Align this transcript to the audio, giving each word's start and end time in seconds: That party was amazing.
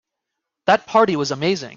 That 0.65 0.87
party 0.87 1.15
was 1.15 1.29
amazing. 1.31 1.69